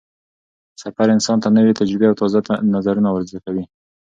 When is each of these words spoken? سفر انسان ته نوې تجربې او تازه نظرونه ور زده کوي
سفر 0.81 1.07
انسان 1.15 1.37
ته 1.43 1.49
نوې 1.57 1.73
تجربې 1.79 2.05
او 2.09 2.17
تازه 2.21 2.39
نظرونه 2.75 3.09
ور 3.11 3.21
زده 3.29 3.39
کوي 3.45 3.63